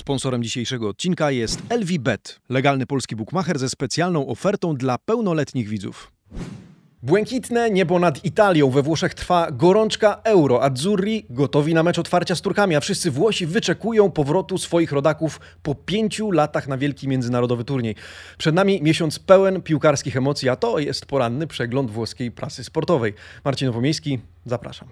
[0.00, 6.12] Sponsorem dzisiejszego odcinka jest LVBet, legalny polski bookmacher ze specjalną ofertą dla pełnoletnich widzów.
[7.02, 8.70] Błękitne niebo nad Italią.
[8.70, 10.62] We Włoszech trwa gorączka euro.
[10.62, 15.74] Azzurri gotowi na mecz otwarcia z Turkami, a wszyscy Włosi wyczekują powrotu swoich rodaków po
[15.74, 17.94] pięciu latach na wielki międzynarodowy turniej.
[18.38, 23.14] Przed nami miesiąc pełen piłkarskich emocji, a to jest poranny przegląd włoskiej prasy sportowej.
[23.44, 24.88] Marcin Nowomiejski, zapraszam.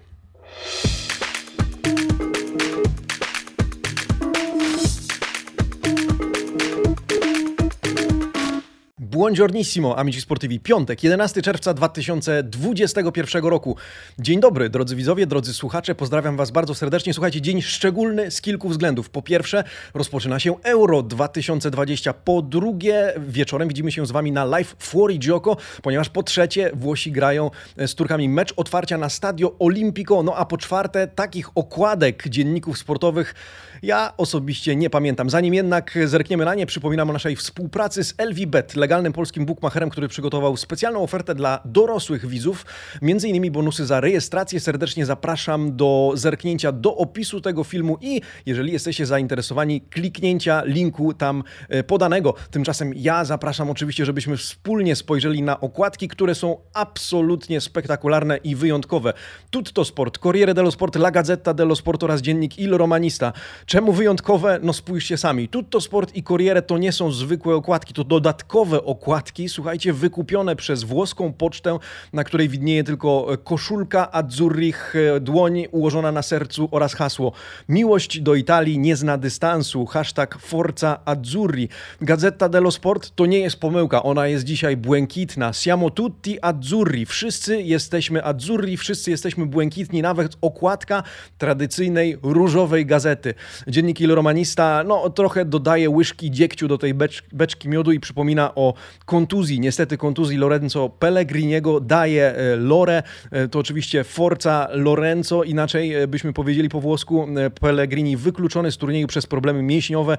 [9.09, 10.59] Buongiornissimo, amici sportivi.
[10.59, 13.75] Piątek, 11 czerwca 2021 roku.
[14.19, 15.95] Dzień dobry, drodzy widzowie, drodzy słuchacze.
[15.95, 17.13] Pozdrawiam Was bardzo serdecznie.
[17.13, 19.09] Słuchajcie, dzień szczególny z kilku względów.
[19.09, 19.63] Po pierwsze,
[19.93, 22.13] rozpoczyna się Euro 2020.
[22.13, 27.11] Po drugie, wieczorem widzimy się z Wami na live Fuori Gioco, ponieważ po trzecie, Włosi
[27.11, 30.23] grają z Turkami mecz otwarcia na Stadio Olimpico.
[30.23, 33.35] No a po czwarte, takich okładek dzienników sportowych
[33.83, 35.29] ja osobiście nie pamiętam.
[35.29, 40.07] Zanim jednak zerkniemy na nie, przypominam o naszej współpracy z LVBet, legalnym polskim bookmacherem, który
[40.07, 42.65] przygotował specjalną ofertę dla dorosłych widzów,
[43.01, 44.59] między innymi bonusy za rejestrację.
[44.59, 51.43] Serdecznie zapraszam do zerknięcia do opisu tego filmu i jeżeli jesteście zainteresowani, kliknięcia linku tam
[51.69, 52.33] e, podanego.
[52.51, 59.13] Tymczasem ja zapraszam oczywiście, żebyśmy wspólnie spojrzeli na okładki, które są absolutnie spektakularne i wyjątkowe.
[59.49, 63.33] Tutto Sport, Corriere dello Sport, La Gazzetta dello Sport oraz dziennik Il Romanista.
[63.65, 64.59] Czemu wyjątkowe?
[64.63, 65.49] No spójrzcie sami.
[65.49, 70.83] Tutto Sport i Corriere to nie są zwykłe okładki, to dodatkowe okładki, słuchajcie, wykupione przez
[70.83, 71.79] włoską pocztę,
[72.13, 77.31] na której widnieje tylko koszulka Azzurrich, e, dłoń ułożona na sercu oraz hasło
[77.69, 81.69] Miłość do Italii nie zna dystansu, hashtag Forza Azzurri.
[82.01, 85.53] Gazeta dello Sport to nie jest pomyłka, ona jest dzisiaj błękitna.
[85.53, 91.03] Siamo tutti azzurri, wszyscy jesteśmy azzurri, wszyscy jesteśmy błękitni, nawet okładka
[91.37, 93.33] tradycyjnej różowej gazety.
[93.67, 98.55] Dziennik Il Romanista no, trochę dodaje łyżki dziegciu do tej becz, beczki miodu i przypomina
[98.55, 98.73] o
[99.05, 99.59] kontuzji.
[99.59, 103.03] Niestety kontuzji Lorenzo Pellegriniego daje e, Lore.
[103.31, 107.27] E, to oczywiście Forza Lorenzo, inaczej e, byśmy powiedzieli po włosku.
[107.61, 110.17] Pellegrini wykluczony z turnieju przez problemy mięśniowe.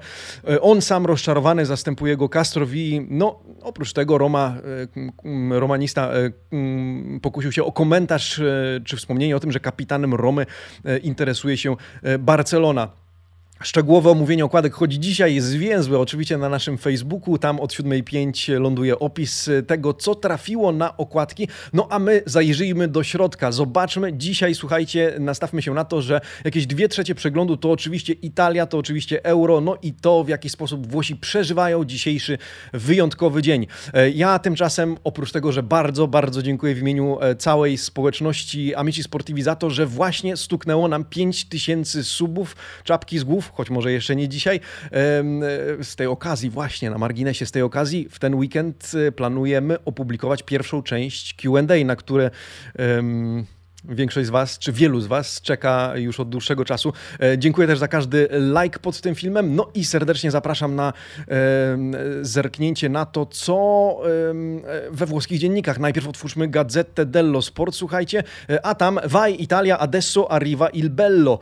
[0.61, 3.07] On sam rozczarowany zastępuje go Castrovi.
[3.09, 4.55] No, oprócz tego Roma,
[5.49, 6.11] romanista
[7.21, 8.41] pokusił się o komentarz
[8.85, 10.45] czy wspomnienie o tym, że kapitanem Romy
[11.03, 11.75] interesuje się
[12.19, 13.00] Barcelona.
[13.63, 18.99] Szczegółowe omówienie okładek chodzi dzisiaj, jest zwięzłe oczywiście na naszym Facebooku, tam od 7.05 ląduje
[18.99, 24.13] opis tego, co trafiło na okładki, no a my zajrzyjmy do środka, zobaczmy.
[24.13, 28.77] Dzisiaj, słuchajcie, nastawmy się na to, że jakieś dwie trzecie przeglądu to oczywiście Italia, to
[28.77, 32.37] oczywiście euro, no i to w jaki sposób Włosi przeżywają dzisiejszy
[32.73, 33.67] wyjątkowy dzień.
[33.93, 39.03] E, ja tymczasem, oprócz tego, że bardzo, bardzo dziękuję w imieniu e, całej społeczności Amici
[39.03, 44.15] Sportivi za to, że właśnie stuknęło nam 5000 subów, czapki z głów, choć może jeszcze
[44.15, 44.59] nie dzisiaj.
[45.81, 50.43] Z tej okazji, właśnie na marginesie z tej okazji, w ten weekend e, planujemy opublikować
[50.43, 52.31] pierwszą część QA, na które.
[53.83, 56.93] Większość z Was, czy wielu z Was czeka już od dłuższego czasu.
[57.19, 58.27] E, dziękuję też za każdy
[58.61, 59.55] like pod tym filmem.
[59.55, 60.93] No i serdecznie zapraszam na
[61.27, 61.33] e,
[62.21, 65.79] zerknięcie na to, co e, we włoskich dziennikach.
[65.79, 68.23] Najpierw otwórzmy Gazzette dello Sport, słuchajcie,
[68.63, 71.39] a tam Vai Italia, adesso arriva il bello.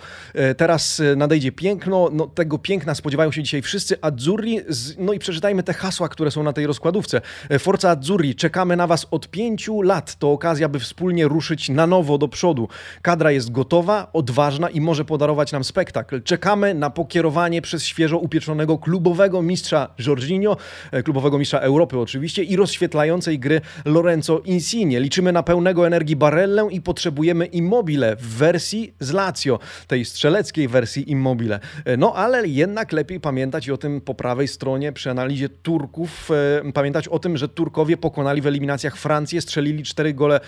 [0.57, 2.09] Teraz nadejdzie piękno.
[2.11, 4.59] No, tego piękna spodziewają się dzisiaj wszyscy Azzurri.
[4.97, 7.21] No i przeczytajmy te hasła, które są na tej rozkładówce.
[7.59, 10.15] Forza Azzurri, czekamy na Was od pięciu lat.
[10.15, 12.67] To okazja, by wspólnie ruszyć na nowo do przodu.
[13.01, 16.21] Kadra jest gotowa, odważna i może podarować nam spektakl.
[16.23, 20.57] Czekamy na pokierowanie przez świeżo upieczonego klubowego mistrza Jorginho,
[20.91, 24.99] e, klubowego mistrza Europy oczywiście i rozświetlającej gry Lorenzo Insigne.
[24.99, 31.11] Liczymy na pełnego energii Barellę i potrzebujemy Immobile w wersji z Lazio, tej strzeleckiej wersji
[31.11, 31.59] Immobile.
[31.85, 36.31] E, no ale jednak lepiej pamiętać o tym po prawej stronie przy analizie Turków,
[36.67, 40.39] e, pamiętać o tym, że Turkowie pokonali w eliminacjach Francję, strzelili cztery gole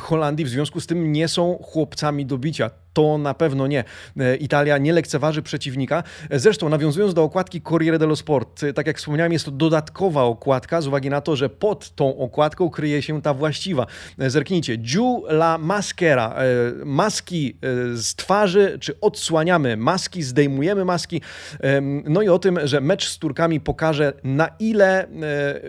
[0.00, 2.70] Holandii, w związku z tym nie są chłopcami do bicia.
[2.92, 3.84] To na pewno nie.
[4.20, 6.02] E, Italia nie lekceważy przeciwnika.
[6.30, 10.22] E, zresztą, nawiązując do okładki Corriere dello Sport, e, tak jak wspomniałem, jest to dodatkowa
[10.22, 13.86] okładka z uwagi na to, że pod tą okładką kryje się ta właściwa.
[14.18, 14.76] Zerknijcie.
[14.76, 16.34] Giù la maschera.
[16.84, 17.56] Maski
[17.94, 21.22] z twarzy, czy odsłaniamy maski, zdejmujemy maski.
[22.04, 25.06] No i o tym, że mecz z Turkami pokaże, na ile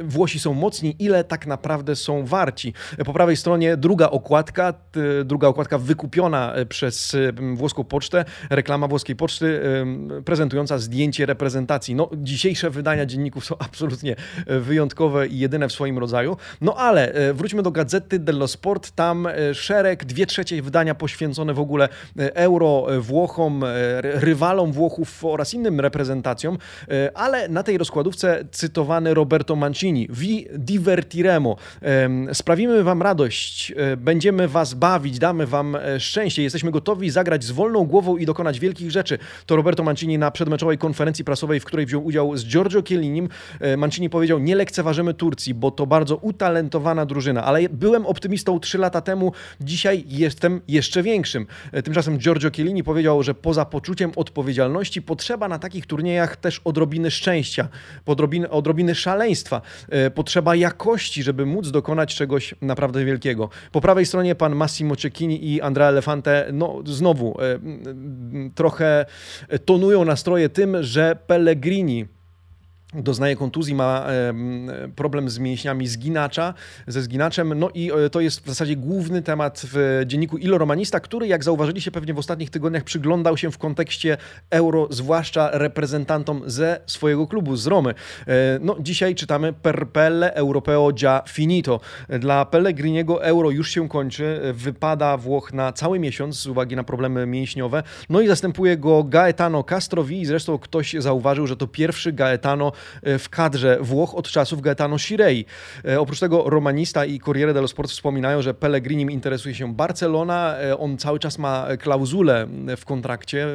[0.04, 2.74] Włosi są mocni, ile tak naprawdę są warci.
[3.06, 4.74] Po prawej stronie druga okładka,
[5.26, 7.16] druga okładka wykupiona przez
[7.56, 9.62] włoską pocztę, reklama włoskiej poczty
[10.26, 11.96] prezentująca zdjęcie reprezentacji.
[11.96, 14.16] No, dzisiejsze wydania dzienników są absolutnie
[14.48, 16.38] wyjątkowe i jedyne w swoim rodzaju.
[16.62, 18.92] No ale wróćmy do Gazety dello Sport.
[18.92, 23.64] Tam szereg, dwie trzecie wydania poświęcone w ogóle euro Włochom,
[24.02, 26.58] rywalom Włochów oraz innym reprezentacjom,
[27.14, 30.08] ale na tej rozkładówce cytowany Roberto Mancini.
[30.10, 31.56] Vi divertiremo.
[32.34, 36.44] Sprawimy wam radość, e, będziemy was bawić, damy wam e, szczęście.
[36.44, 39.18] Jesteśmy gotowi zagrać z wolną głową i dokonać wielkich rzeczy.
[39.46, 43.30] To Roberto Mancini na przedmeczowej konferencji prasowej, w której wziął udział z Giorgio Chiellinim.
[43.60, 48.78] E, Mancini powiedział, nie lekceważymy Turcji, bo to bardzo utalentowana drużyna, ale byłem optymistą trzy
[48.78, 51.46] lata temu, dzisiaj jestem jeszcze większym.
[51.84, 57.68] Tymczasem Giorgio Chiellini powiedział, że poza poczuciem odpowiedzialności potrzeba na takich turniejach też odrobiny szczęścia,
[58.06, 59.62] odrobiny, odrobiny szaleństwa,
[60.16, 63.50] potrzeba jakości, żeby móc dokonać czegoś naprawdę wielkiego.
[63.72, 67.60] Po prawej stronie pan Massimo Cecchini i Andrea Elefante, no znowu e,
[68.56, 69.06] trochę
[69.66, 72.06] tonują nastroje tym, że Pellegrini
[72.94, 74.08] doznaje kontuzji, ma
[74.96, 76.54] problem z mięśniami zginacza,
[76.88, 81.00] ze zginaczem, no i e, to jest w zasadzie główny temat w dzienniku Ilo Romanista,
[81.00, 84.18] który, jak zauważyliście pewnie w ostatnich tygodniach, przyglądał się w kontekście
[84.50, 87.94] euro, zwłaszcza reprezentantom ze swojego klubu, z Romy.
[88.28, 91.80] E, no, dzisiaj czytamy per pelle europeo già finito.
[92.20, 97.26] Dla Pellegriniego euro już się kończy, wypada Włoch na cały miesiąc z uwagi na problemy
[97.26, 102.72] mięśniowe, no i zastępuje go Gaetano Castrovi, zresztą ktoś zauważył, że to pierwszy Gaetano
[103.04, 105.46] w kadrze Włoch od czasów Gaetano Shirei.
[105.86, 110.58] E, oprócz tego Romanista i Corriere dello Sport wspominają, że Pellegrini interesuje się Barcelona.
[110.58, 112.48] E, on cały czas ma klauzulę
[112.78, 113.48] w kontrakcie,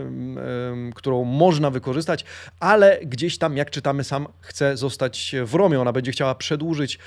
[0.94, 2.25] którą można wykorzystać,
[2.61, 5.81] ale gdzieś tam, jak czytamy, sam chce zostać w Romie.
[5.81, 6.99] Ona będzie chciała przedłużyć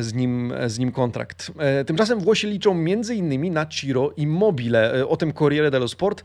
[0.00, 1.52] z nim, z nim kontrakt.
[1.86, 5.06] Tymczasem Włosi liczą innymi na Ciro Immobile.
[5.08, 6.24] O tym Corriere dello Sport.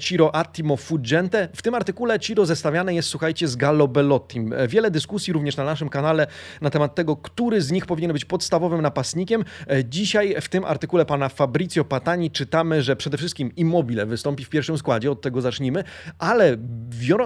[0.00, 1.48] Ciro Attimo Fuggente.
[1.54, 4.39] W tym artykule Ciro zestawiane jest, słuchajcie, z Gallo Bellotti.
[4.56, 6.26] E, wiele dyskusji również na naszym kanale
[6.60, 9.44] na temat tego, który z nich powinien być podstawowym napastnikiem.
[9.66, 14.48] E, dzisiaj w tym artykule pana Fabrizio Patani czytamy, że przede wszystkim Immobile wystąpi w
[14.48, 15.84] pierwszym składzie, od tego zacznijmy,
[16.18, 16.56] ale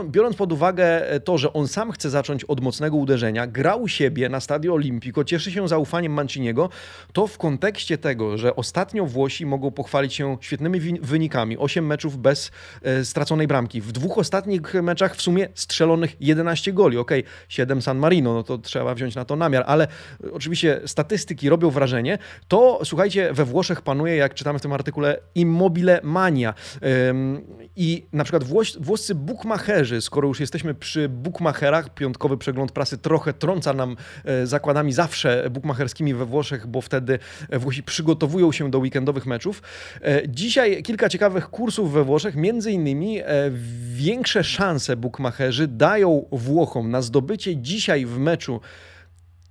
[0.05, 3.89] biorąc pod uwagę e, to, że on sam chce zacząć od mocnego uderzenia, grał u
[3.89, 6.69] siebie na Stadio Olimpico, cieszy się zaufaniem Manciniego,
[7.13, 12.51] to w kontekście tego, że ostatnio Włosi mogą pochwalić się świetnymi wynikami, 8 meczów bez
[13.03, 17.11] straconej bramki, w dwóch ostatnich meczach w sumie strzelonych 11 goli ok,
[17.49, 19.89] 7 San Marino, no to trzeba wziąć na to namiar, ale
[20.33, 22.19] oczywiście statystyki robią wrażenie,
[22.49, 26.55] to słuchajcie, we Włoszech panuje, jak czytamy w tym artykule, immobile mania.
[27.77, 33.33] I na przykład włos włoscy bukmacherzy, skoro już jesteśmy przy bukmacherach, piątkowy przegląd prasy trochę
[33.33, 37.19] trąca nam e, zakładami zawsze bukmacherskimi we Włoszech, bo wtedy
[37.53, 39.63] Włosi przygotowują się do weekendowych meczów.
[40.03, 43.25] E, dzisiaj kilka ciekawych kursów we Włoszech, między innymi e,
[43.95, 48.61] większe szanse bukmacherzy dają Włochom na zdobycie dzisiaj w meczu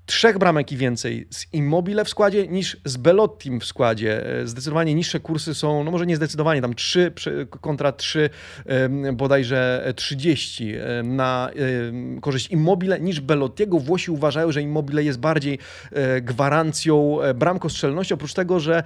[0.06, 4.40] trzech bramek i więcej z Immobile w składzie niż z Belottim w składzie.
[4.42, 7.14] E, zdecydowanie niższe kursy są, no może nie zdecydowanie, tam 3
[7.62, 8.30] kontra 3,
[9.14, 10.74] bodajże 30
[11.04, 11.50] na
[12.22, 13.80] korzyść Immobile niż Belottiego.
[13.80, 15.60] Włosi uważają, że Immobile jest bardziej
[15.92, 18.84] e, gwarancją e, bramkostrzelności, oprócz tego, że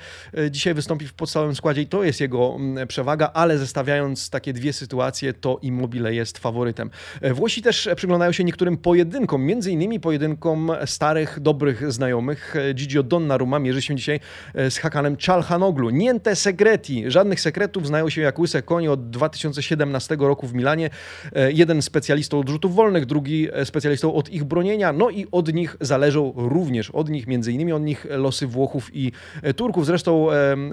[0.51, 5.33] dzisiaj wystąpi w podstawowym składzie i to jest jego przewaga, ale zestawiając takie dwie sytuacje,
[5.33, 6.89] to Immobile jest faworytem.
[7.33, 12.55] Włosi też przyglądają się niektórym pojedynkom, między innymi pojedynkom starych starych, dobrych znajomych.
[12.73, 14.19] Gigio Donnarumma mierzy się dzisiaj
[14.53, 15.89] e, z Hakanem Czalhanoglu.
[15.89, 20.89] Niente segreti, żadnych sekretów, znają się jak łyse konie od 2017 roku w Milanie.
[21.35, 25.53] E, jeden specjalistą od rzutów wolnych, drugi e, specjalistą od ich bronienia, no i od
[25.53, 29.11] nich zależą również, od nich, między innymi od nich losy Włochów i
[29.55, 29.85] Turków.
[29.85, 30.27] Zresztą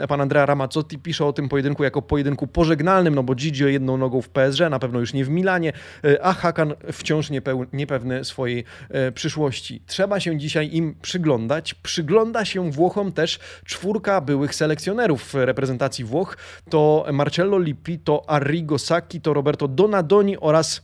[0.08, 4.22] pan Andrea Ramazzotti pisze o tym pojedynku jako pojedynku pożegnalnym, no bo Gigio jedną nogą
[4.22, 5.72] w PSG, na pewno już nie w Milanie,
[6.22, 7.30] a Hakan wciąż
[7.72, 8.64] niepewny swojej
[9.14, 9.82] przyszłości.
[9.86, 11.74] Trzeba się dzisiaj im przyglądać.
[11.74, 16.36] Przygląda się Włochom też czwórka byłych selekcjonerów reprezentacji Włoch.
[16.70, 20.82] To Marcello Lippi, to Arrigo Sacchi, to Roberto Donadoni oraz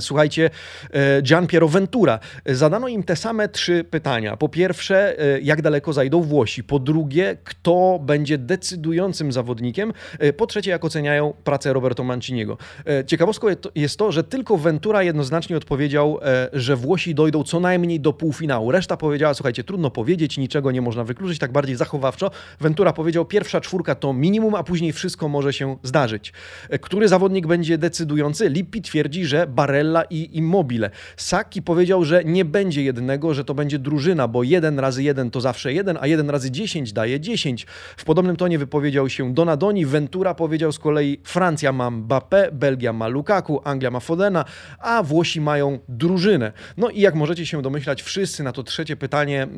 [0.00, 0.50] słuchajcie,
[0.92, 2.18] e, Gian Piero Ventura.
[2.46, 4.36] Zadano im te same trzy pytania.
[4.36, 6.64] Po pierwsze, e, jak daleko zajdą Włosi?
[6.64, 9.92] Po drugie, kto będzie decydującym zawodnikiem?
[10.36, 12.58] Po trzecie, jak oceniają pracę Roberto Manciniego?
[13.06, 16.18] Ciekawostką jest to, że tylko Ventura jednoznacznie odpowiedział,
[16.52, 18.70] że Włosi dojdą co najmniej do półfinału.
[18.70, 22.30] Reszta powiedziała, słuchajcie, trudno powiedzieć, niczego nie można wykluczyć, tak bardziej zachowawczo.
[22.60, 26.32] Ventura powiedział, pierwsza czwórka to minimum, a później wszystko może się zdarzyć.
[26.80, 28.48] Który zawodnik będzie decydujący?
[28.48, 30.90] Lippi twierdzi, że Barella i Immobile.
[31.16, 35.40] Saki powiedział, że nie będzie jednego, że to będzie drużyna, bo jeden razy jeden to
[35.40, 37.66] zawsze jeden, a jeden razy dziesięć daje dziesięć.
[37.96, 43.08] W podobnym tonie wypowiedział się Donadoni, Ventura powiedział z kolei Francja ma Mbappé, Belgia ma
[43.08, 44.44] Lukaku, Anglia ma Fodena,
[44.78, 46.52] a Włosi mają drużynę.
[46.76, 49.48] No i jak możecie się domyślać, wszyscy na to trzecie pytanie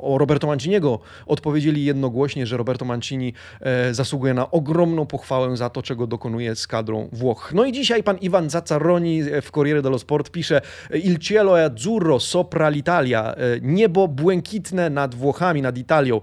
[0.00, 5.82] o Roberto Manciniego odpowiedzieli jednogłośnie, że Roberto Mancini e, zasługuje na ogromną pochwałę za to,
[5.82, 7.52] czego dokonuje z kadrą Włoch.
[7.54, 12.18] No i dzisiaj pan Iwan Zaccaroni w Corriere dello Sport pisze Il cielo è azzurro
[12.18, 13.34] sopra l'Italia.
[13.34, 16.20] E, niebo błękitne nad Włochami, nad Italią.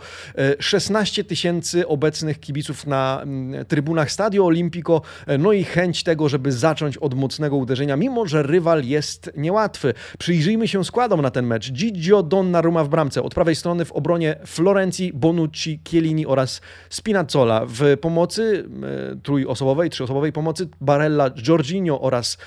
[0.59, 3.23] 16 e, tysięcy obecnych kibiców na
[3.67, 5.01] trybunach Stadio Olimpico,
[5.39, 9.93] no i chęć tego, żeby zacząć od mocnego uderzenia, mimo że rywal jest niełatwy.
[10.19, 11.71] Przyjrzyjmy się składom na ten mecz.
[11.71, 17.65] Gigio Donnarumma w bramce, od prawej strony w obronie Florencji, Bonucci, Chiellini oraz Spinazzola.
[17.67, 18.65] W pomocy
[19.13, 22.40] e, trójosobowej, trzyosobowej pomocy Barella, Giorginio oraz e,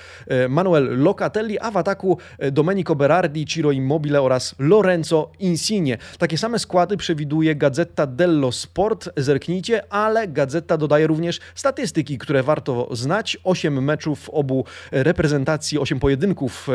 [0.49, 5.99] Manuel Locatelli, a w ataku e, Domenico Berardi, Ciro Immobile oraz Lorenzo Insigne.
[6.19, 12.89] Takie same składy przewiduje Gazetta dello Sport, zerknijcie, ale Gazeta dodaje również statystyki, które warto
[12.93, 13.39] znać.
[13.45, 16.69] 8 meczów obu reprezentacji, 8 pojedynków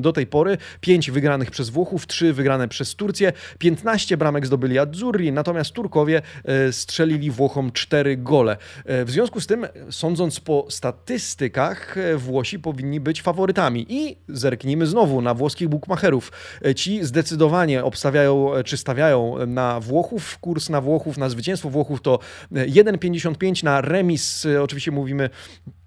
[0.00, 5.32] do tej pory, 5 wygranych przez Włochów, 3 wygrane przez Turcję, 15 bramek zdobyli Azzurri,
[5.32, 8.56] natomiast Turkowie e, strzelili Włochom 4 gole.
[8.84, 13.86] E, w związku z tym, sądząc po statystykach, e, Włosi powinni być faworytami.
[13.88, 16.32] I zerknijmy znowu na włoskich bukmacherów.
[16.76, 20.38] Ci zdecydowanie obstawiają, czy stawiają na Włochów.
[20.38, 22.18] Kurs na Włochów, na zwycięstwo Włochów to
[22.52, 24.46] 1,55 na remis.
[24.62, 25.30] Oczywiście mówimy
[25.66, 25.81] E,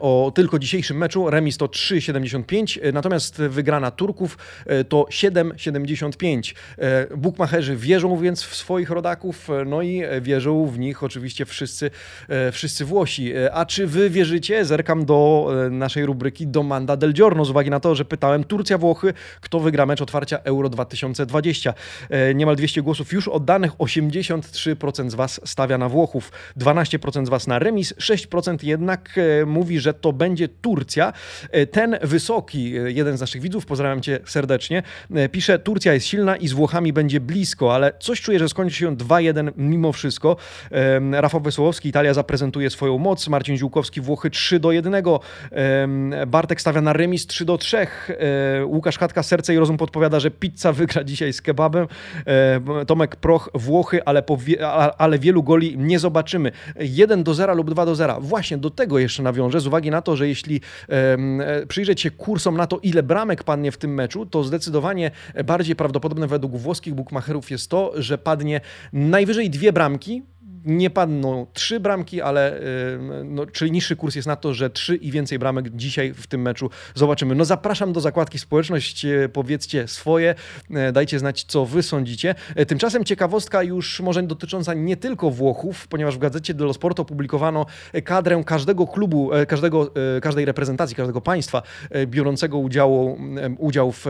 [0.00, 1.30] o tylko dzisiejszym meczu.
[1.30, 6.54] Remis to 3,75, e, natomiast wygrana Turków e, to 7,75.
[7.16, 11.90] Bukmacherzy wierzą więc w swoich rodaków, no i wierzą w nich oczywiście wszyscy,
[12.52, 13.32] wszyscy Włosi.
[13.52, 14.64] A czy wy wierzycie?
[14.64, 19.60] Zerkam do naszej rubryki Domanda del Giorno z uwagi na to, że pytałem Turcja-Włochy, kto
[19.60, 21.74] wygra mecz otwarcia Euro 2020.
[22.34, 27.58] Niemal 200 głosów już oddanych, 83% z was stawia na Włochów, 12% z was na
[27.58, 31.12] remis, 6% jednak mówi mówi, że to będzie Turcja.
[31.50, 34.82] E, ten wysoki, e, jeden z naszych widzów, pozdrawiam cię serdecznie,
[35.14, 38.76] e, pisze: Turcja jest silna i z Włochami będzie blisko, ale coś czuję, że skończy
[38.76, 40.36] się 2-1 mimo wszystko.
[41.12, 44.94] Rafał Wesołowski, Italia zaprezentuje swoją moc, Marcin Ziółkowski, Włochy 3 do 1.
[46.26, 47.86] Bartek stawia na remis 3 do 3.
[48.64, 51.86] Łukasz Chatka, serce i rozum podpowiada, że pizza wygra dzisiaj z kebabem.
[52.86, 54.22] Tomek Proch, Włochy, ale,
[54.98, 56.52] ale wielu goli nie zobaczymy.
[56.80, 58.20] 1 do 0 lub 2 do 0.
[58.20, 62.56] Właśnie do tego jeszcze nawiążę z uwagi na to, że jeśli e, przyjrzeć się kursom
[62.56, 65.10] na to, ile bramek padnie w tym meczu, to zdecydowanie
[65.44, 68.60] bardziej prawdopodobne według włoskich bukmacherów jest to, że padnie
[68.92, 70.22] najwyżej dwie bramki,
[70.66, 72.60] nie padną trzy bramki, ale
[73.24, 76.42] no, czyli niższy kurs jest na to, że trzy i więcej bramek dzisiaj w tym
[76.42, 77.34] meczu zobaczymy.
[77.34, 80.34] No zapraszam do zakładki społeczność, e, powiedzcie swoje,
[80.70, 82.34] e, dajcie znać, co wy sądzicie.
[82.68, 87.66] Tymczasem ciekawostka już może dotycząca nie tylko Włochów, ponieważ w gazecie dello Sport opublikowano
[88.04, 89.90] kadrę każdego klubu, każdego,
[90.22, 91.62] każdej reprezentacji, każdego państwa
[92.06, 93.18] biorącego udziału,
[93.58, 94.06] udział w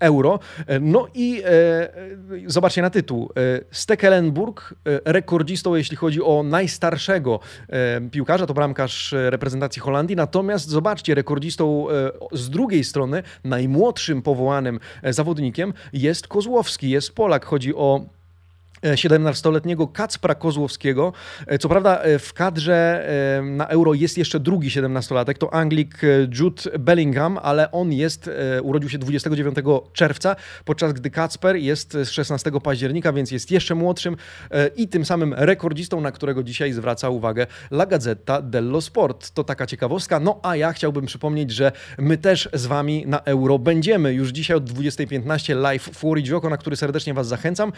[0.00, 0.38] euro.
[0.80, 1.42] No i
[2.46, 3.30] zobaczcie na tytuł.
[3.70, 4.74] Stekelenburg,
[5.04, 10.16] rekord rekordzistą, jeśli chodzi o najstarszego e, piłkarza, to bramkarz e, reprezentacji Holandii.
[10.16, 17.44] Natomiast zobaczcie, rekordzistą e, z drugiej strony, najmłodszym powołanym zawodnikiem jest Kozłowski, jest Polak.
[17.44, 18.17] Chodzi o
[18.82, 21.12] 17-letniego Kacpra Kozłowskiego.
[21.46, 23.08] E, co prawda e, w kadrze
[23.38, 26.00] e, na Euro jest jeszcze drugi 17-latek, to Anglik
[26.38, 28.30] Jude Bellingham, ale on jest,
[28.62, 29.56] urodził się 29
[29.92, 34.16] czerwca, podczas gdy Kacper jest z 16 października, więc jest jeszcze młodszym
[34.76, 39.30] i tym samym rekordzistą, na którego dzisiaj zwraca uwagę La Gazzetta dello Sport.
[39.30, 40.20] To taka ciekawostka.
[40.20, 44.12] No a ja chciałbym przypomnieć, że my też z Wami na Euro będziemy.
[44.12, 47.72] Już dzisiaj od 20.15 live Fuori Gioco, na który serdecznie Was zachęcam.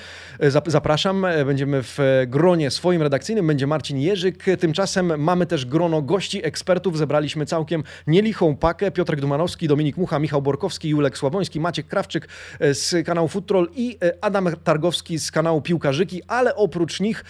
[0.67, 1.25] Zapraszam zapraszam.
[1.25, 4.45] E, będziemy w gronie swoim redakcyjnym, będzie Marcin Jerzyk.
[4.61, 6.99] Tymczasem mamy też grono gości, ekspertów.
[6.99, 8.91] Zebraliśmy całkiem nielichą pakę.
[8.91, 12.29] Piotrek Dumanowski, Dominik Mucha, Michał Borkowski, Julek Sławoński, Maciek Krawczyk
[12.61, 17.25] e, z kanału Futrol i e, Adam Targowski z kanału Piłkarzyki, ale oprócz nich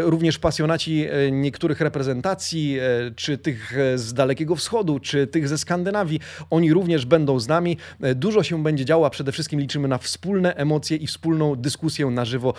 [0.00, 2.78] również pasjonaci niektórych reprezentacji,
[3.16, 6.20] czy tych z Dalekiego Wschodu, czy tych ze Skandynawii.
[6.50, 7.76] Oni również będą z nami.
[8.14, 12.24] Dużo się będzie działo, a przede wszystkim liczymy na wspólne emocje i wspólną dyskusję na
[12.24, 12.54] żywo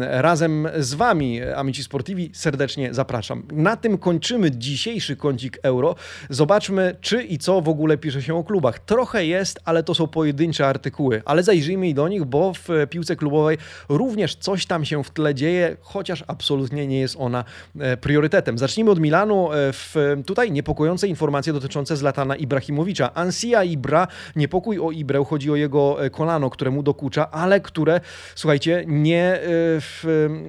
[0.00, 3.42] razem z Wami, Amici Sportivi, serdecznie zapraszam.
[3.52, 5.94] Na tym kończymy dzisiejszy kącik euro.
[6.30, 8.78] Zobaczmy, czy i co w ogóle pisze się o klubach.
[8.78, 13.16] Trochę jest, ale to są pojedyncze artykuły, ale zajrzyjmy i do nich, bo w piłce
[13.16, 13.58] klubowej
[13.88, 17.44] również coś tam się w tle dzieje, chociaż absolutnie nie jest ona
[17.80, 18.58] e, priorytetem.
[18.58, 19.52] Zacznijmy od Milanu.
[19.52, 19.94] E, w,
[20.26, 23.14] tutaj niepokojące informacje dotyczące Zlatana Ibrahimowicza.
[23.14, 24.06] Ansia Ibra,
[24.36, 28.00] niepokój o Ibrę, chodzi o jego e, kolano, któremu dokucza, ale które,
[28.34, 29.40] słuchajcie, nie,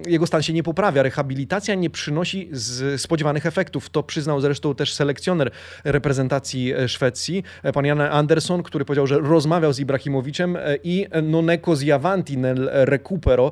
[0.07, 1.03] jego stan się nie poprawia.
[1.03, 2.49] Rehabilitacja nie przynosi
[2.97, 3.89] spodziewanych efektów.
[3.89, 5.51] To przyznał zresztą też selekcjoner
[5.83, 12.69] reprezentacji Szwecji, pan Jan Anderson, który powiedział, że rozmawiał z Ibrahimowiczem i noneko zjavanti nel
[12.71, 13.51] recupero.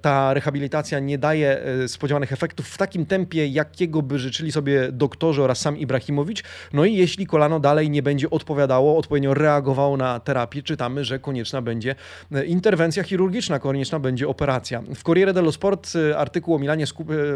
[0.00, 5.42] Ta rehabilitacja nie daje e, spodziewanych efektów w takim tempie, jakiego by życzyli sobie doktorzy
[5.42, 6.42] oraz sam Ibrahimowicz.
[6.72, 11.62] No i jeśli kolano dalej nie będzie odpowiadało, odpowiednio reagowało na terapię, czytamy, że konieczna
[11.62, 11.94] będzie
[12.32, 14.65] e, interwencja chirurgiczna, konieczna będzie operacja.
[14.94, 16.84] W Corriere dello Sport e, artykuł o Milanie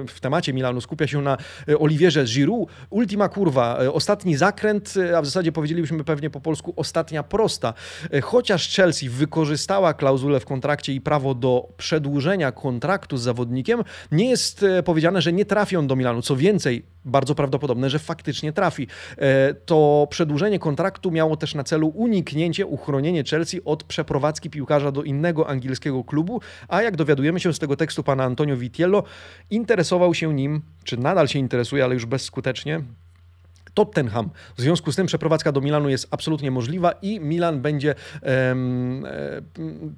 [0.08, 1.36] w temacie Milanu skupia się na
[1.78, 2.68] Oliwierze Giroud.
[2.90, 7.74] Ultima kurwa, ostatni zakręt, a w zasadzie powiedzielibyśmy pewnie po polsku ostatnia prosta.
[8.22, 14.64] Chociaż Chelsea wykorzystała klauzulę w kontrakcie i prawo do przedłużenia kontraktu z zawodnikiem, nie jest
[14.84, 16.22] powiedziane, że nie trafi on do Milanu.
[16.22, 18.86] Co więcej, bardzo prawdopodobne, że faktycznie trafi.
[19.66, 25.48] To przedłużenie kontraktu miało też na celu uniknięcie, uchronienie Chelsea od przeprowadzki piłkarza do innego
[25.48, 29.02] angielskiego klubu, a jak dowiadujemy się z tego tekstu pana Antonio Vitiello,
[29.50, 32.82] interesował się nim, czy nadal się interesuje, ale już bezskutecznie,
[33.80, 34.30] Tottenham.
[34.56, 39.06] W związku z tym przeprowadzka do Milanu jest absolutnie możliwa i Milan będzie um,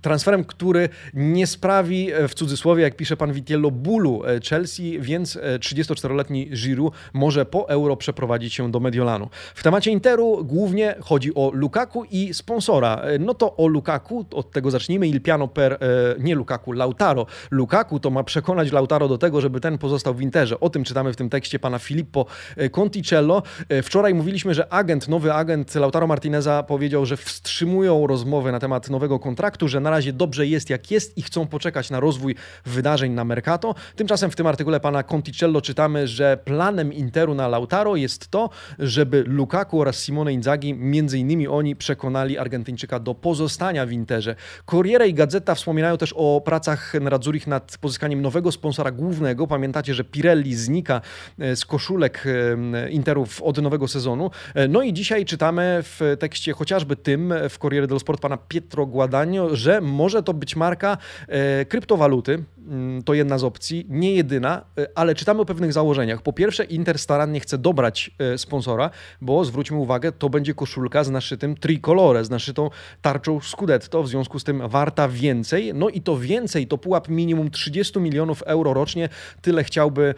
[0.02, 5.38] transferem, który nie sprawi e, w cudzysłowie, jak pisze pan Vitiello, bólu e, Chelsea, więc
[5.58, 9.28] 34-letni Giroud może po euro przeprowadzić się do Mediolanu.
[9.54, 13.02] W temacie Interu głównie chodzi o Lukaku i sponsora.
[13.20, 15.08] No to o Lukaku, od tego zacznijmy.
[15.08, 15.78] Il piano per,
[16.18, 17.26] nie Lukaku, Lautaro.
[17.50, 20.60] Lukaku to ma przekonać Lautaro do tego, żeby ten pozostał w Interze.
[20.60, 22.26] O tym czytamy w tym tekście pana Filippo
[22.72, 23.42] Conticello.
[23.78, 28.90] E, wczoraj mówiliśmy, że agent, nowy agent Lautaro Martineza powiedział, że wstrzymują rozmowy na temat
[28.90, 32.34] nowego kontraktu, że na razie dobrze jest jak jest i chcą poczekać na rozwój
[32.66, 33.74] wydarzeń na Mercato.
[33.96, 39.24] Tymczasem w tym artykule pana Conticello czytamy, że planem Interu na Lautaro jest to, żeby
[39.26, 44.34] Lukaku oraz Simone Inzaghi, między innymi oni, przekonali Argentyńczyka do pozostania w Interze.
[44.66, 49.46] Corriere i Gazeta wspominają też o pracach Nerazzurich nad pozyskaniem nowego sponsora głównego.
[49.46, 51.00] Pamiętacie, że Pirelli znika
[51.38, 54.30] e, z koszulek e, Interów od nowego sezonu.
[54.54, 58.86] E, no i dzisiaj czytamy w tekście chociażby tym w Corriere dello Sport pana Pietro
[58.86, 62.44] Guadagno, że może to być marka e, kryptowaluty.
[62.68, 66.22] Mm, to jedna z opcji, nie jedyna, e, ale czytamy o pewnych założeniach.
[66.22, 68.90] Po pierwsze, Inter starannie chce dobrać sponsora,
[69.20, 72.70] bo zwróćmy uwagę, to będzie koszulka z naszytym tricolore, z naszytą
[73.02, 75.74] tarczą Scudetto, w związku z tym warta więcej.
[75.74, 79.08] No i to więcej, to pułap minimum 30 milionów euro rocznie.
[79.42, 80.14] Tyle chciałby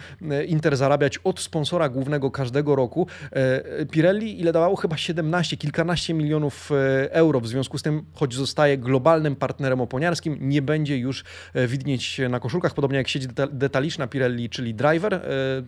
[0.47, 3.07] Inter zarabiać od sponsora głównego każdego roku.
[3.33, 4.77] E, Pirelli ile dawało?
[4.77, 7.40] Chyba 17, kilkanaście milionów e, euro.
[7.40, 12.40] W związku z tym, choć zostaje globalnym partnerem oponiarskim, nie będzie już e, widnieć na
[12.40, 15.20] koszulkach, podobnie jak sieć detaliczna Pirelli, czyli Driver,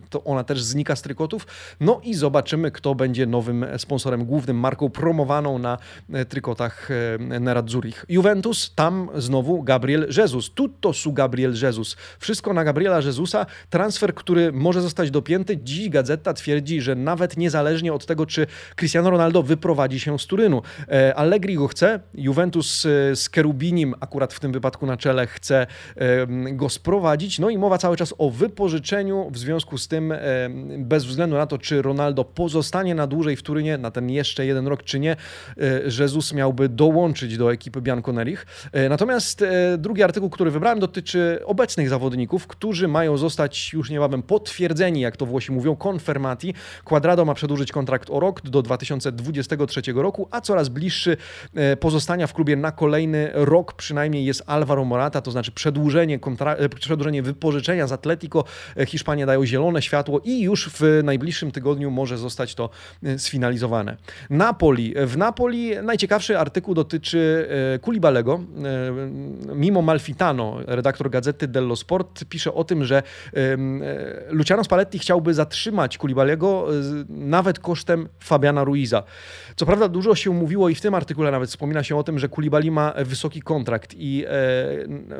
[0.09, 1.47] to ona też znika z trykotów.
[1.79, 5.77] No i zobaczymy, kto będzie nowym sponsorem głównym, marką promowaną na
[6.29, 8.05] trykotach Nerazzurich.
[8.09, 10.49] Juventus, tam znowu Gabriel Jesus.
[10.49, 11.97] Tutto su Gabriel Jesus.
[12.19, 13.45] Wszystko na Gabriela Jezusa.
[13.69, 15.57] Transfer, który może zostać dopięty.
[15.57, 20.25] Dziś gazeta twierdzi, że nawet nie niezależnie od tego, czy Cristiano Ronaldo wyprowadzi się z
[20.25, 20.61] Turynu.
[20.91, 25.67] E, Allegri go chce, Juventus e, z Kerubinim, akurat w tym wypadku na czele, chce
[26.57, 27.39] go sprowadzić.
[27.39, 30.13] No i mowa cały czas o wypożyczeniu, w związku z tym,
[30.77, 34.67] bez względu na to, czy Ronaldo pozostanie na dłużej w Turynie, na ten jeszcze jeden
[34.67, 35.15] rok, czy nie, e,
[35.99, 38.45] Jezus miałby dołączyć do ekipy Bianconerich.
[38.89, 39.45] Natomiast
[39.77, 45.25] drugi artykuł, który wybrałem, dotyczy obecnych zawodników, którzy mają zostać już niebawem potwierdzeni, jak to
[45.25, 46.53] Włosi mówią, konfermati.
[46.83, 51.17] Quadrado ma przedłużyć kontrakt o rok do 2023 roku, a coraz bliższy
[51.55, 56.19] e, pozostania w klubie na kolejny rok przynajmniej jest Alvaro Morata, to znaczy przedłużenie, e,
[56.79, 58.43] przedłużenie wypożyczenia z Atletico.
[58.77, 62.69] E, Hiszpania dają zielone światło i już w najbliższym tygodniu może zostać to
[63.17, 63.97] sfinalizowane.
[64.29, 64.93] Napoli.
[65.05, 67.47] W Napoli najciekawszy artykuł dotyczy
[67.81, 68.39] Kulibalego.
[69.55, 73.03] Mimo Malfitano, redaktor gazety dello Sport, pisze o tym, że
[74.29, 76.67] Luciano Spalletti chciałby zatrzymać Kulibalego
[77.09, 79.03] nawet kosztem Fabiana Ruiza.
[79.57, 82.29] Co prawda dużo się mówiło i w tym artykule nawet wspomina się o tym, że
[82.29, 84.27] Kulibali ma wysoki kontrakt i e,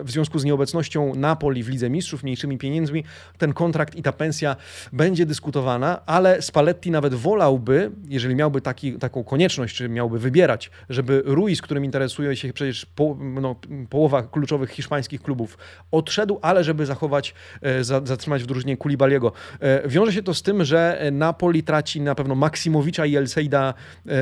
[0.04, 3.04] w związku z nieobecnością Napoli w Lidze Mistrzów, mniejszymi pieniędzmi,
[3.38, 4.56] ten kontrakt i ta pensja
[4.94, 11.24] będzie dyskutowana, ale Spalletti nawet wolałby, jeżeli miałby taki, taką konieczność, czy miałby wybierać, żeby
[11.26, 13.56] Ruiz, którym interesuje się przecież po, no,
[13.90, 15.58] połowa kluczowych hiszpańskich klubów,
[15.92, 19.32] odszedł, ale żeby zachować, e, zatrzymać w drużynie Kulibaliego.
[19.60, 23.18] E, wiąże się to z tym, że Napoli traci na pewno Maksimowicza i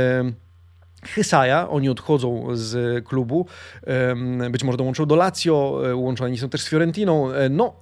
[0.05, 0.37] Um,
[1.07, 3.45] Hysaja, oni odchodzą z klubu,
[4.51, 7.73] być może dołączą do Lazio, e, łączeni są też z Fiorentiną, e, no,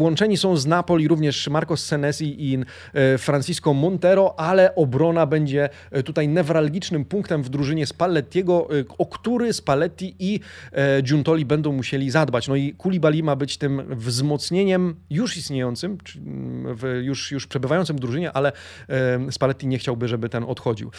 [0.00, 2.58] łączeni są z Napoli również Marcos Senesi i
[2.94, 5.68] e, Francisco Montero, ale obrona będzie
[6.04, 10.40] tutaj newralgicznym punktem w drużynie Spallettiego, o który Spalletti i
[11.02, 12.48] Giuntoli będą musieli zadbać.
[12.48, 15.98] No i Koulibaly ma być tym wzmocnieniem już istniejącym,
[17.02, 18.52] już, już przebywającym w drużynie, ale
[19.30, 20.90] Spalletti nie chciałby, żeby ten odchodził.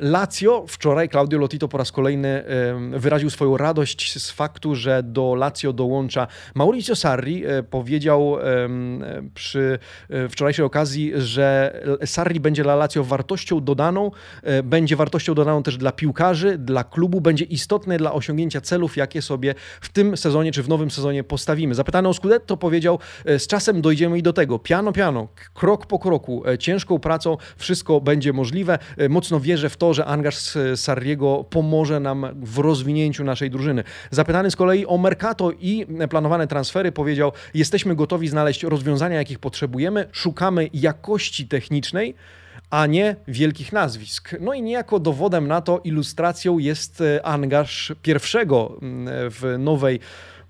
[0.00, 2.44] Lazio wczoraj Claudio Lotito po raz kolejny
[2.90, 7.46] wyraził swoją radość z faktu, że do Lazio dołącza Mauricio Sarri.
[7.46, 8.36] E, powiedział
[9.34, 9.78] przy
[10.10, 14.10] e, wczorajszej okazji, że Sarri będzie dla Lazio wartością dodaną,
[14.42, 19.22] e, będzie wartością dodaną też dla piłkarzy, dla klubu, będzie istotny dla osiągnięcia celów, jakie
[19.22, 21.74] sobie w tym sezonie czy w nowym sezonie postawimy.
[21.74, 24.58] Zapytany o Scudetto powiedział, z czasem dojdziemy i do tego.
[24.58, 28.78] Piano, piano, krok po kroku, ciężką pracą wszystko będzie możliwe.
[29.08, 30.36] Mocno wierzę w to, że angaż
[30.76, 33.84] Sarri Sarriego pomoże nam w rozwinięciu naszej drużyny.
[34.10, 40.08] Zapytany z kolei o Mercato i planowane transfery powiedział: Jesteśmy gotowi znaleźć rozwiązania, jakich potrzebujemy,
[40.12, 42.14] szukamy jakości technicznej
[42.70, 44.34] a nie wielkich nazwisk.
[44.40, 48.78] No i niejako dowodem na to, ilustracją jest e, angaż pierwszego
[49.30, 50.00] w nowej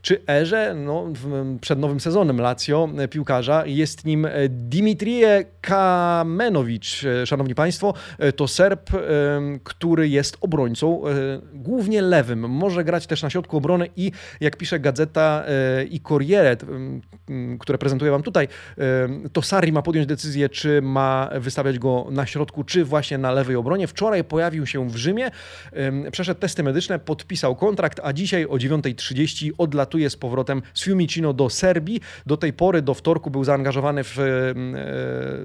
[0.02, 1.06] czy erze no,
[1.60, 3.66] przed nowym sezonem Lazio e, piłkarza.
[3.66, 7.94] Jest nim e, Dimitrije Kamenowicz, e, szanowni państwo.
[8.36, 8.90] To Serb,
[9.64, 11.02] który jest obrońcą,
[11.54, 12.50] głównie lewym.
[12.50, 15.44] Może grać też na środku obrony i jak pisze Gazeta
[15.90, 16.56] i Corriere,
[17.60, 18.48] które prezentuję wam tutaj,
[19.32, 23.56] to Sari ma podjąć decyzję, czy ma wystawiać go na środku, czy właśnie na lewej
[23.56, 23.86] obronie.
[23.86, 25.30] Wczoraj pojawił się w Rzymie,
[26.12, 31.32] przeszedł testy medyczne, podpisał kontrakt, a dzisiaj o 9.30 odlatuje startuje z powrotem z Fiumicino
[31.32, 32.00] do Serbii.
[32.26, 34.24] Do tej pory, do wtorku, był zaangażowany w e,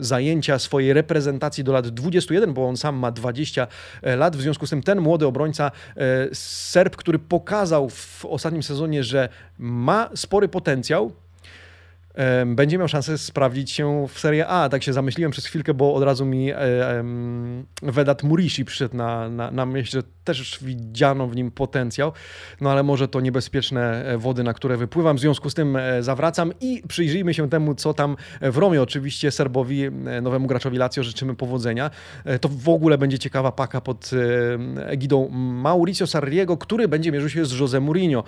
[0.03, 3.67] zajęcia swojej reprezentacji do lat 21, bo on sam ma 20
[4.01, 4.35] e, lat.
[4.35, 9.29] W związku z tym ten młody obrońca, e, Serb, który pokazał w ostatnim sezonie, że
[9.57, 11.11] ma spory potencjał,
[12.45, 14.69] będzie miał szansę sprawdzić się w Serie A.
[14.69, 16.51] Tak się zamyśliłem przez chwilkę, bo od razu mi
[17.81, 22.11] Vedat Murishi przyszedł na, na, na myśl, że też widziano w nim potencjał,
[22.61, 25.17] no ale może to niebezpieczne e, wody, na które wypływam.
[25.17, 28.81] W związku z tym e, zawracam i przyjrzyjmy się temu, co tam w Romie.
[28.81, 31.89] Oczywiście Serbowi, e, nowemu graczowi Lazio życzymy powodzenia.
[32.41, 34.11] To w ogóle będzie ciekawa paka pod
[34.85, 38.23] egidą Mauricio Sarriego, który będzie mierzył się z Jose Mourinho.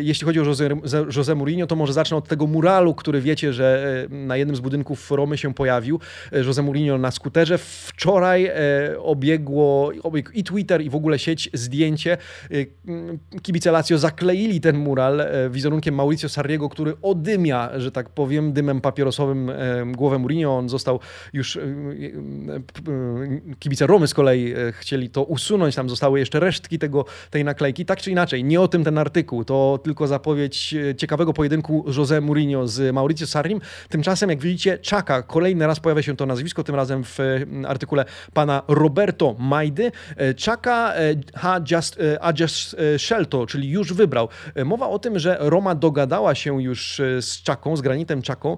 [0.00, 0.68] Jeśli chodzi o Jose,
[1.16, 5.10] Jose Mourinho, to może zacznę od tego muralu, który wiecie, że na jednym z budynków
[5.10, 6.00] Romy się pojawił.
[6.32, 7.58] Jose Mourinho na skuterze.
[7.58, 8.50] Wczoraj
[8.98, 12.16] obiegło, obiegł i Twitter, i w ogóle sieć zdjęcie.
[13.42, 18.80] Kibice Lazio zakleili ten mural e, wizerunkiem Mauricio Sarriego, który odymia, że tak powiem, dymem
[18.80, 19.54] papierosowym e,
[19.86, 20.58] głowę Mourinho.
[20.58, 21.00] On został
[21.32, 21.56] już...
[21.56, 21.60] E,
[23.58, 25.74] kibice Romy z kolei chcieli to usunąć.
[25.74, 27.84] Tam zostały jeszcze resztki tego, tej naklejki.
[27.84, 29.44] Tak czy inaczej, nie o tym ten artykuł.
[29.44, 33.60] To tylko zapowiedź ciekawego pojedynku José Mourinho z Mauricio Sarrim.
[33.88, 37.18] Tymczasem, jak widzicie, Czaka, kolejny raz pojawia się to nazwisko, tym razem w
[37.68, 39.92] artykule pana Roberto Majdy.
[40.36, 40.94] Czaka
[41.36, 44.28] ha just, e, a just e, scelto, czyli już wybrał.
[44.54, 48.56] E, mowa o tym, że Roma dogadała się już z Czaką, z granitem Czaką.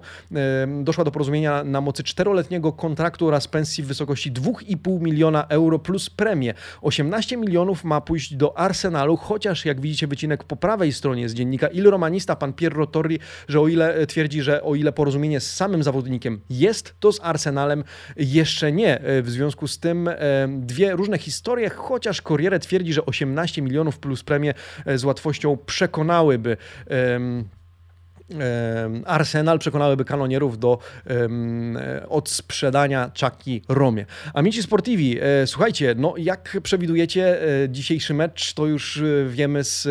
[0.83, 6.09] Doszła do porozumienia na mocy czteroletniego kontraktu oraz pensji w wysokości 2,5 miliona euro plus
[6.09, 6.53] premię.
[6.81, 11.67] 18 milionów ma pójść do Arsenalu, chociaż jak widzicie wycinek po prawej stronie z dziennika
[11.67, 15.83] Il Romanista, pan Pierro Torri, że o ile twierdzi, że o ile porozumienie z samym
[15.83, 17.83] zawodnikiem jest, to z Arsenalem
[18.15, 18.99] jeszcze nie.
[19.03, 20.09] W związku z tym
[20.47, 24.53] dwie różne historie, chociaż Corriere twierdzi, że 18 milionów plus premię
[24.85, 26.57] e, z łatwością przekonałyby
[29.05, 34.05] Arsenal przekonałyby kanonierów do um, odsprzedania Czaki Romie.
[34.33, 39.85] Amici Sportivi, e, słuchajcie, no jak przewidujecie e, dzisiejszy mecz, to już e, wiemy z
[39.85, 39.89] e,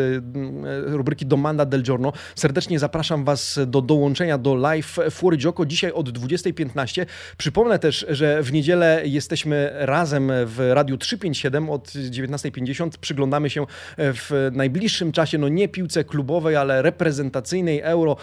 [0.96, 2.12] rubryki Domanda del Giorno.
[2.35, 7.07] Serdecznie zapraszam Was do dołączenia do live Fuori Gioco dzisiaj od 20.15.
[7.37, 12.90] Przypomnę też, że w niedzielę jesteśmy razem w Radiu 357 od 19.50.
[13.01, 13.66] Przyglądamy się
[13.99, 18.16] w najbliższym czasie, no nie piłce klubowej, ale reprezentacyjnej Euro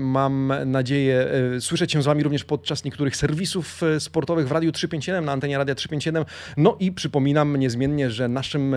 [0.00, 1.26] Mam nadzieję
[1.60, 5.74] słyszeć się z Wami również podczas niektórych serwisów sportowych w Radiu 357, na antenie Radia
[5.74, 6.24] 357.
[6.56, 8.76] No i przypominam niezmiennie, że naszym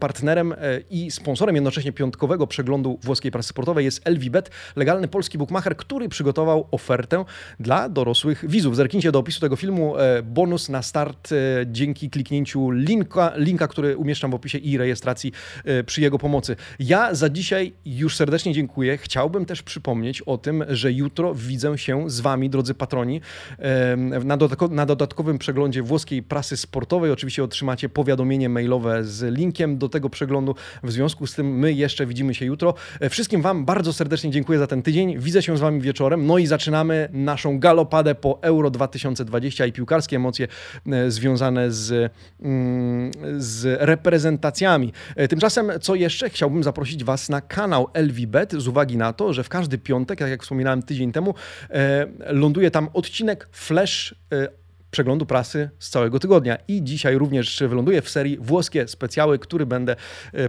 [0.00, 0.54] partnerem
[0.90, 6.68] i sponsorem jednocześnie piątkowego przeglądu włoskiej prasy sportowej jest LVBet, legalny polski bookmacher, który przygotował
[6.70, 7.24] ofertę
[7.60, 8.76] dla dorosłych widzów.
[8.76, 11.30] Zerknijcie do opisu tego filmu, bonus na start
[11.66, 15.32] dzięki kliknięciu linka, linka, który umieszczam w opisie i rejestracji
[15.64, 16.56] e, przy jego pomocy.
[16.78, 18.98] Ja za dzisiaj już serdecznie dziękuję.
[18.98, 23.20] Chciałbym też przypomnieć o tym, że jutro widzę się z Wami, drodzy patroni,
[24.70, 27.10] na, dodatkowym przeglądzie włoskiej prasy sportowej.
[27.10, 30.54] Oczywiście otrzymacie powiadomienie mailowe z linkiem do tego przeglądu.
[30.82, 32.74] W związku z tym my jeszcze widzimy się jutro.
[33.00, 35.18] E, wszystkim Wam bardzo serdecznie dziękuję za ten tydzień.
[35.18, 36.26] Widzę się z Wami wieczorem.
[36.26, 40.48] No i zaczynamy naszą galopadę po Euro 2020 i piłkarskie emocje
[40.86, 44.92] e, związane z, mm, z reprezentacjami.
[45.16, 46.30] E, tymczasem, co jeszcze?
[46.30, 50.30] Chciałbym zaprosić Was na kanał LVBet z uwagi na to, że w każdy piątek, tak
[50.30, 51.34] jak wspominałem tydzień temu,
[51.70, 54.48] e, ląduje tam odcinek Flash e,
[54.90, 56.56] przeglądu prasy z całego tygodnia.
[56.68, 59.96] I dzisiaj również wyląduje w serii włoskie specjały, który będę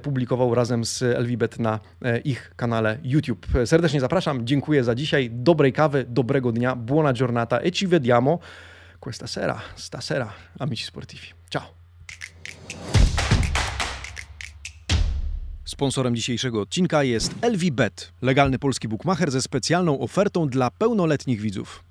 [0.02, 1.80] publikował razem z LVBet na
[2.24, 3.48] ich kanale YouTube.
[3.66, 8.40] Serdecznie zapraszam, dziękuję za dzisiaj, dobrej kawy, dobrego dnia, buona giornata e ci vediamo
[9.00, 11.28] questa sera, stasera, amici sportivi.
[11.50, 11.79] Ciao!
[15.70, 21.84] Sponsorem dzisiejszego odcinka jest LVBet, legalny polski bookmacher ze specjalną ofertą dla pełnoletnich widzów.